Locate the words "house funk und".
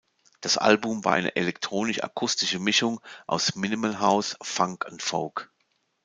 3.99-5.03